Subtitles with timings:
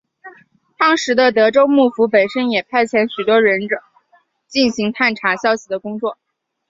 [0.79, 3.83] 当时的德川幕府本身也派遣许多忍者
[4.47, 6.17] 进行查探消息的工作。